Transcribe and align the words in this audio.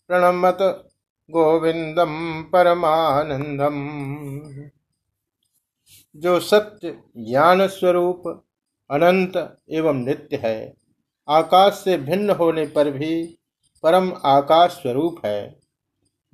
प्रणमत 0.08 0.87
गोविंदम 1.30 2.42
परमानंदम। 2.42 3.88
जो 6.16 6.40
सत्य 6.40 6.98
ज्ञान 7.18 7.66
स्वरूप, 7.66 8.44
अनंत 8.90 9.58
एवं 9.70 9.94
नित्य 9.94 10.36
है, 10.36 10.74
आकाश 11.28 11.72
से 11.72 11.96
भिन्न 11.96 12.30
होने 12.30 12.66
पर 12.66 12.90
भी 12.90 13.38
परम 13.82 14.12
आकाश 14.24 14.70
स्वरूप 14.70 15.26
है। 15.26 15.58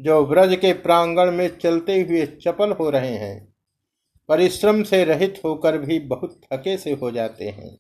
जो 0.01 0.27
व्रज 0.27 0.57
के 0.57 0.73
प्रांगण 0.73 1.33
में 1.33 1.59
चलते 1.59 2.01
हुए 2.01 2.27
चपल 2.27 2.73
हो 2.73 2.91
रहे 2.91 3.15
हैं, 3.15 3.55
परिश्रम 4.29 4.83
से 4.83 5.05
रहित 5.05 5.41
होकर 5.45 5.79
भी 5.79 5.99
बहुत 5.99 6.41
थके 6.53 6.77
से 6.77 6.93
हो 6.93 7.11
जाते 7.11 7.49
हैं। 7.49 7.79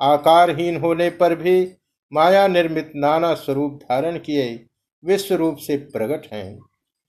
आकारहीन 0.00 0.76
होने 0.76 1.10
पर 1.10 1.34
भी 1.34 1.74
माया 2.12 2.48
निर्मित 2.48 2.92
नाना 2.96 3.34
स्वरूप 3.34 3.80
धारण 3.82 4.18
किए 4.18 4.66
विश्व 5.06 5.34
रूप 5.34 5.56
से 5.56 5.76
प्रकट 5.76 6.32
हैं 6.32 6.58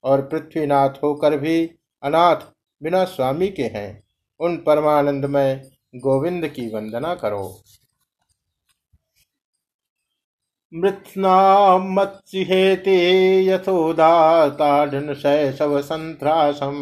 और 0.03 0.21
पृथ्वीनाथ 0.21 0.89
होकर 0.89 1.37
भी 1.37 1.69
अनाथ 2.03 2.35
बिना 2.83 3.03
स्वामी 3.05 3.47
के 3.47 3.63
हैं। 3.63 4.03
उन 4.39 4.57
परमानंद 4.57 5.25
में 5.25 5.61
गोविंद 5.95 6.47
की 6.47 6.75
वंदना 6.75 7.15
करो। 7.15 7.63
मृत्ना 10.73 11.77
मत्सिहेते 11.77 12.95
यथोदाताडन 13.45 15.13
शैशव 15.13 15.81
संत्रासम। 15.81 16.75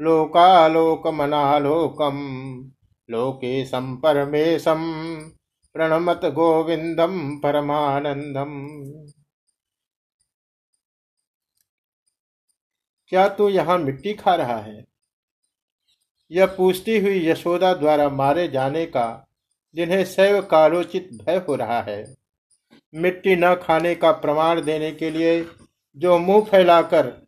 लोकालोकमनालोकम। 0.00 2.16
लोकेशं 3.10 3.96
परमेशं 3.96 4.78
प्रणमत 5.74 6.20
गोविंदम 6.24 7.38
परमानंदम 7.38 8.66
क्या 13.08 13.28
तू 13.28 13.48
यहाँ 13.48 13.78
मिट्टी 13.78 14.14
खा 14.14 14.34
रहा 14.34 14.58
है? 14.58 14.84
यह 16.30 16.46
पूछती 16.46 17.00
हुई 17.00 17.28
यशोदा 17.28 17.74
द्वारा 17.74 18.08
मारे 18.08 18.48
जाने 18.48 18.86
का, 18.86 19.26
जिन्हें 19.74 20.04
सैव 20.04 20.42
कालोचित 20.42 21.08
भय 21.12 21.44
हो 21.48 21.54
रहा 21.54 21.82
है। 21.82 22.16
मिट्टी 22.94 23.36
न 23.36 23.54
खाने 23.54 23.94
का 23.94 24.12
प्रमाण 24.12 24.60
देने 24.60 24.92
के 24.92 25.10
लिए 25.10 25.46
जो 25.96 26.18
मुँह 26.18 26.44
फैलाकर 26.44 27.26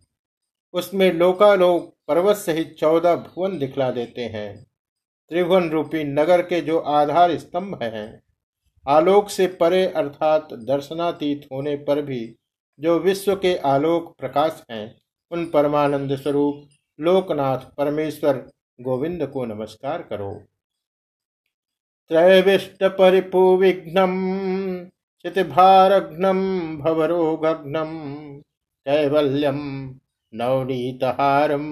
उसमें 0.74 1.12
लोकालोक 1.12 1.93
पर्वत 2.08 2.36
सहित 2.36 2.74
चौदह 2.78 3.14
भुवन 3.16 3.58
दिखला 3.58 3.90
देते 3.90 4.24
हैं। 4.24 4.64
त्रिभुवन 5.30 5.68
रूपी 5.70 6.04
नगर 6.04 6.42
के 6.42 6.60
जो 6.60 6.78
आधार 6.78 7.36
स्तंभ 7.38 7.78
हैं, 7.82 8.22
आलोक 8.84 9.28
से 9.28 9.46
परे 9.60 9.86
अर्थात 9.86 10.48
दर्शनातीत 10.52 11.46
होने 11.52 11.76
पर 11.76 12.02
भी 12.02 12.36
जो 12.78 12.98
विश्व 12.98 13.34
के 13.36 13.56
आलोक 13.56 14.14
प्रकाश 14.18 14.62
हैं, 14.70 14.94
उन 15.30 15.46
परमानंद 15.46 16.16
स्वरूप, 16.16 16.68
लोकनाथ 16.98 17.58
परमेश्वर 17.76 18.36
गोविंद 18.80 19.26
को 19.26 19.44
नमस्कार 19.44 20.02
करो। 20.02 20.32
त्रैविष्ट 22.10 22.84
परिपु 22.84 23.56
विघ्नम 23.56 24.14
क्षितिभारघ्नम 24.84 26.40
भवरोघ्नम 26.78 27.92
कैवल्यम 28.86 29.60
नवनीतहारम् 30.34 31.70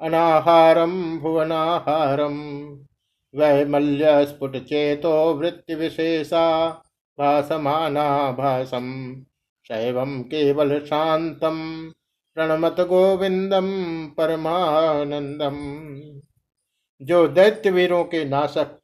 अनाहारं 0.00 1.18
भुवनाहारं 1.18 2.36
वैमल्यस्फुटचेतो 3.34 5.12
वृत्तिविशेषा 5.34 6.44
भासमाना 7.18 8.06
भासं 8.32 8.88
शैवं 9.68 10.22
केवलशान्तं 10.22 11.58
प्रणमत 12.36 12.80
गोविंदम 12.80 13.68
परमानंदम 14.16 15.56
जो 17.00 17.26
दैत्य 17.28 17.70
वीरों 17.70 18.04
के 18.04 18.24
नाशक 18.24 18.78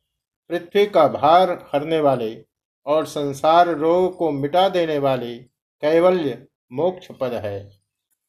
पृथ्वी 0.51 0.87
का 0.87 1.07
भार 1.09 1.51
हरने 1.75 2.01
वाले 2.01 2.45
और 2.87 3.07
संसार 3.07 3.69
रोग 3.69 4.17
को 4.17 4.31
मिटा 4.31 4.69
देने 4.69 4.99
वाले 4.99 5.35
कैवल्य 5.83 6.47
मोक्ष 6.73 7.09
पद 7.21 7.33
है। 7.45 7.80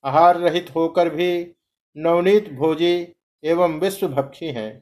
आहार 0.03 0.37
रहित 0.37 0.75
होकर 0.75 1.09
भी 1.09 1.51
नवनीत 1.97 2.53
भोजी 2.53 3.07
एवं 3.43 3.79
विश्वभक्षी 3.79 4.45
हैं। 4.45 4.81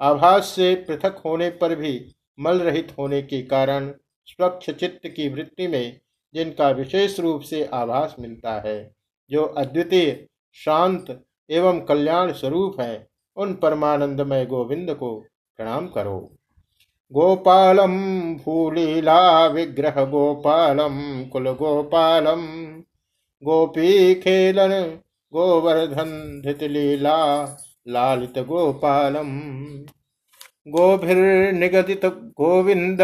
आभास 0.00 0.44
से 0.44 0.74
पृथक 0.74 1.22
होने 1.24 1.50
पर 1.50 1.74
भी 1.74 2.14
मल 2.40 2.58
रहित 2.58 2.94
होने 2.98 3.22
के 3.22 3.42
कारण 3.42 3.92
स्वच्छ 4.26 4.70
चित्त 4.70 5.08
की 5.08 5.28
वृत्ति 5.28 5.66
में 5.66 6.00
जिनका 6.34 6.70
विशेष 6.70 7.20
रूप 7.20 7.40
से 7.40 7.64
आभास 7.64 8.16
मिलता 8.20 8.52
है, 8.60 8.90
जो 9.30 9.44
अद्वितीय, 9.44 10.26
शांत 10.52 11.24
एवं 11.50 11.80
कल्याण 11.80 12.32
स्वरूप 12.32 12.80
है, 12.80 13.08
उन 13.36 13.54
परमानंदमय 13.54 14.46
गोविंद 14.46 14.94
को 14.94 15.24
प्रणाम 15.56 15.88
करो। 15.88 16.36
गोपालम 17.12 18.00
भूलीला 18.34 19.46
विग्रह 19.46 20.04
गोपालम 20.04 21.24
कुल 21.24 21.50
गोपालम 21.50 22.61
गोपी 23.44 24.14
खेलन 24.14 24.70
गोवर्धन 25.32 26.42
धृतलीला, 26.44 27.44
लालित 27.88 28.38
गोपालम। 28.38 29.40
गोभिर्निगदित 30.68 32.04
गोविंद 32.04 32.98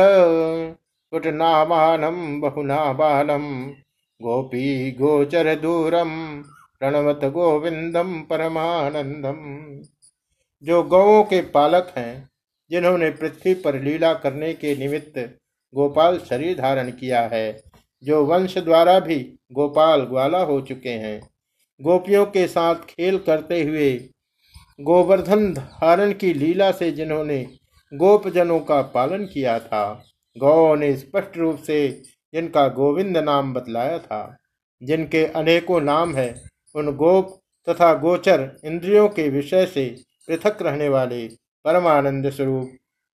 कुटनामानम 1.10 2.41
बहुना 2.41 2.93
बालम 2.93 3.66
गोपी 4.22 4.91
गोचर 4.91 5.54
दूरम, 5.54 6.43
प्रणवत 6.78 7.20
गोविंदम 7.25 8.20
परमानंदम। 8.20 9.37
जो 10.62 10.82
गौों 10.82 11.25
के 11.25 11.43
पालक 11.43 11.94
हैं, 11.97 12.31
जिन्होंने 12.70 13.10
पृथ्वी 13.10 13.55
पर 13.55 13.81
लीला 13.82 14.15
करने 14.15 14.55
के 14.55 14.76
निमित्त 14.76 15.38
गोपाल 15.75 16.19
शरीर 16.19 16.59
धारण 16.59 16.91
किया 16.91 17.22
है 17.22 17.68
जो 18.03 18.25
वंश 18.25 18.59
द्वारा 18.59 19.01
भी 19.01 19.19
गोपाल 19.53 20.01
ग्वाला 20.01 20.39
हो 20.39 20.61
चुके 20.61 20.89
हैं। 20.89 21.21
गोपियों 21.81 22.25
के 22.27 22.47
साथ 22.49 22.75
खेल 22.75 23.19
करते 23.19 23.63
हुए 23.63 24.09
गोवर्धन 24.81 25.53
धारण 25.55 26.13
की 26.13 26.33
लीला 26.35 26.71
से 26.73 26.91
जिन्होंने 26.91 27.47
गोपजनों 27.95 28.61
का 28.61 28.83
पालन 28.83 29.25
किया 29.25 29.59
था 29.59 30.05
गौ 30.39 30.75
ने 30.75 30.97
स्पष्ट 30.97 31.37
रूप 31.37 31.59
से 31.59 31.89
जिनका 32.35 32.69
गोविंद 32.69 33.19
नाम 33.19 33.55
बतलाया 33.55 33.99
था। 33.99 34.37
जिनके 34.83 35.25
अनेकों 35.27 35.81
नाम 35.81 36.15
है, 36.15 36.35
उन 36.75 36.97
गोप 36.97 37.41
तथा 37.69 37.95
गोचर 37.95 38.51
इंद्रियों 38.65 39.09
के 39.09 39.29
विषय 39.29 39.67
से 39.67 39.97
पृथक 40.29 40.63
रहने 40.63 40.89
वाले 40.89 41.29
परमानंद 41.65 42.31
स्वरूप 42.31 42.71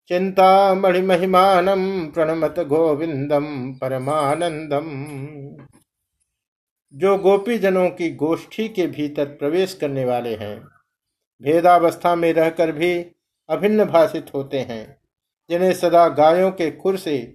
चिन्तामणिमहिमानं 0.08 2.10
प्रणमत 2.10 2.60
गोविंदम 2.60 3.72
परमानंदम 3.72 4.86
जो 6.94 7.18
गोपी 7.18 7.58
जनों 7.58 7.90
की 7.90 8.14
गोष्ठी 8.14 8.68
के 8.68 8.86
भीतर 8.86 9.24
प्रवेश 9.24 9.74
करने 9.74 10.04
वाले 10.04 10.34
हैं, 10.34 10.68
भेदावस्था 11.42 12.16
में 12.16 12.32
रहकर 12.32 12.72
भी 12.72 13.06
अभिन्न 13.48 13.84
भाषित 13.84 14.26
होते 14.34 14.58
हैं। 14.58 15.01
जिन्हें 15.50 15.72
सदा 15.72 16.08
गायों 16.08 16.50
के 16.50 16.70
खुर 16.70 16.96
से 16.96 17.34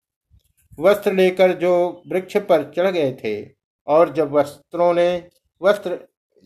वस्त्र 0.80 1.14
लेकर 1.14 1.54
जो 1.54 2.04
वृक्ष 2.08 2.38
पर 2.38 2.74
चढ़ 2.78 2.92
गए 2.92 3.14
थे, 3.14 3.50
और 3.88 4.14
जब 4.14 4.32
वस्त्रों 4.32 4.94
ने 4.94 5.28
वस्त्र, 5.62 6.00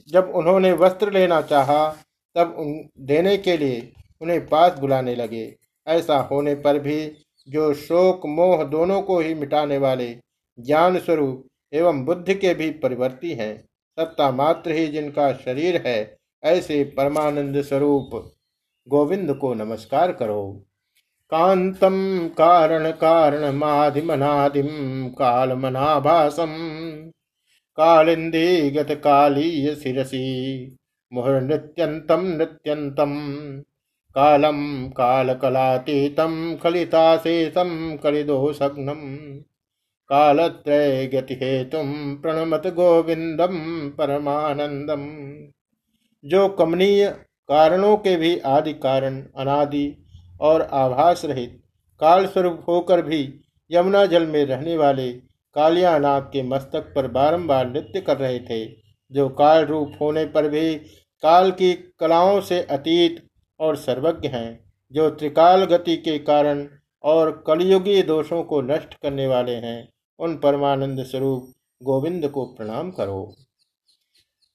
जब 0.10 0.32
उन्होंने 0.36 0.72
वस्त्र 0.72 1.12
लेना 1.12 1.42
चाहा, 1.42 1.98
तब 2.36 2.56
उन, 2.60 2.90
देने 3.00 3.38
के 3.38 3.58
लिए 3.58 3.94
उन्हें 4.22 4.48
पास 4.48 4.80
बुलाने 4.80 5.16
लगे। 5.16 5.56
ऐसा 5.88 6.18
होने 6.18 6.56
पर 6.56 6.80
भी 6.80 7.16
जो 7.50 7.74
शोक 7.74 8.26
मोह 8.26 8.64
दोनों 8.64 9.02
को 9.02 9.20
ही 9.20 9.34
मिटाने 9.34 9.78
वाले 9.78 10.18
ज्ञान 10.60 11.00
स्वरूप 11.00 11.48
एवं 11.74 12.06
बुद्धि 12.06 12.34
के 12.36 12.54
भी 12.54 12.72
परिवर्ती 12.72 13.34
हैं। 13.34 13.70
सत्ता 14.00 14.32
मात्र 14.32 14.72
ही 14.72 14.88
जिनका 14.88 15.34
शरीर 15.34 15.84
है, 15.88 16.18
ऐसे 16.44 16.84
परमानंद 16.84 17.62
स्वरूप 17.62 18.34
गोविंद 18.88 19.34
को 19.34 19.54
नमस्कार 19.54 20.12
करो। 20.12 20.67
कांतम 21.32 21.96
कारण 22.38 22.90
कारण 22.92 23.44
माधिमनादिम 23.56 24.68
कालमनाभासम 25.20 26.54
कालिंदी 27.78 28.70
गत 28.70 28.92
कालीय 29.04 29.74
शिरसी 29.76 30.22
मुहर 31.12 31.40
नृत्यंतम 31.42 32.24
नृत्यंतम 32.38 33.14
कालम 34.16 34.62
कालत्रय 40.10 41.06
गति 41.14 41.34
हेतु 41.34 41.78
प्रणमत 42.22 42.68
गोविंदम 42.76 43.58
परमानंदम 43.98 45.06
जो 46.24 46.48
कमनीय 46.50 47.06
कारणों 47.50 47.96
के 47.98 48.16
भी 48.16 48.38
आदि 48.48 48.74
कारण, 48.84 49.22
अनादि 49.38 49.86
और 50.42 50.62
आभास 50.62 51.26
रहित 51.26 51.62
काल 52.02 52.26
स्वरूप 52.28 52.66
होकर 52.68 53.02
भी 53.02 53.42
यमुना 53.72 54.06
जल 54.06 54.28
में 54.28 54.46
रहने 54.46 54.78
वाले 54.78 55.12
कालियानाग 55.56 56.24
के 56.24 56.44
मस्तक 56.44 56.94
पर 56.96 57.08
बारंबार 57.08 57.70
नृत्य 57.70 58.02
कर 58.02 58.18
रहे 58.18 58.40
थे, 58.40 58.66
जो 59.12 59.30
काल 59.30 59.66
रूप 59.66 59.92
होने 60.02 60.26
पर 60.26 60.50
भी 60.50 60.76
काल 61.24 61.52
की 61.52 61.74
कलाओं 62.00 62.42
से 62.42 62.62
अतीत 62.62 63.28
और 63.60 63.76
सर्वज्ञ 63.76 64.28
हैं, 64.28 64.60
जो 64.92 65.10
त्रिकाल 65.10 65.66
गति 65.66 65.98
के 65.98 66.20
कारण 66.20 66.68
और 67.04 67.44
कलयुगी 67.48 68.02
दोषों 68.04 68.44
को 68.44 68.62
नष्ट 68.62 68.94
करने 68.94 69.28
वाले 69.28 69.56
हैं। 69.56 69.90
उन 70.20 70.38
परमानंद 70.38 71.04
स्वरूप 71.04 71.54
गोविंद 71.84 72.28
को 72.28 72.46
प्रणाम 72.46 72.92
करो। 72.92 73.36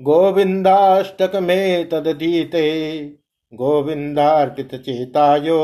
गोविंदाष्टक 0.02 1.32
में 1.36 1.90
तदधीते 1.90 3.06
गोविंदार्पित 3.54 4.76
चेतायो 4.76 5.60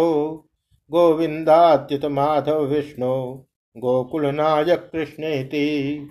गोविंदाच्युत 0.91 2.05
माधव 2.05 2.65
विष्णु 2.65 3.43
गोकुल 3.77 4.25
नायक 4.25 4.89
कृष्णेति 4.91 6.07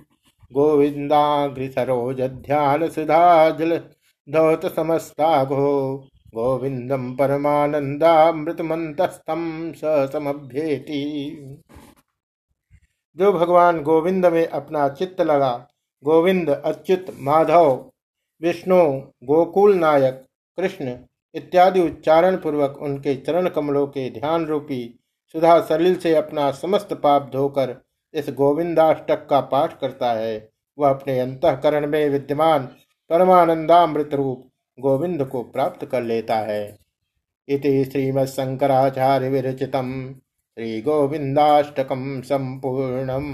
गोविंदाग्रिसरोज 0.53 2.21
ध्यान 2.21 2.89
सुधाजल 2.89 3.81
धौत 4.29 4.77
समस्ताघो 4.77 6.07
गोविंदम 6.35 7.15
परमानंदामृतमंतस्थम 7.15 9.73
स 9.77 10.11
समभ्येति 10.13 11.25
जो 13.17 13.33
भगवान 13.33 13.83
गोविंद 13.83 14.27
में 14.27 14.47
अपना 14.47 14.89
चित्त 14.89 15.21
लगा, 15.21 15.69
गोविंद, 16.05 16.51
अच्युत, 16.51 17.07
माधव, 17.21 17.91
विष्णु, 18.43 19.03
गोकुल 19.25 19.75
नायक, 19.75 20.27
कृष्ण 20.57 20.97
इत्यादि 21.39 21.81
उच्चारण 21.81 22.37
पूर्वक 22.37 22.79
उनके 22.83 23.15
चरण 23.17 23.49
कमलों 23.49 23.87
के 23.87 24.11
ध्यान 24.11 24.47
रूपी, 24.47 25.01
सुधा 25.33 25.61
सलिल 25.61 25.97
से 25.97 26.15
अपना 26.15 26.51
समस्त 26.51 26.93
पाप 26.93 27.31
धोकर 27.33 27.75
इस 28.15 28.31
गोविंदाष्टक 28.31 29.27
का 29.31 29.41
पाठ 29.41 29.81
करता 29.81 30.13
है। 30.13 30.51
वह 30.79 30.91
अपने 30.91 31.21
अंतकरण 31.21 31.87
में 31.87 32.09
विद्यमान 32.11 32.69
परमानंदामृत 33.11 34.15
रूप 34.15 34.51
गोविंद 34.81 35.25
को 35.25 35.43
प्राप्त 35.43 35.87
कर 35.87 36.03
लेता 36.03 36.37
है। 36.37 36.79
इति 37.49 37.85
श्रीमत्शंकराचार्य 37.85 39.29
विरचित 39.29 39.77
श्री 40.59 40.83
गोविंदाष्टकम 40.83 42.21
संपूर्णम। 42.21 43.27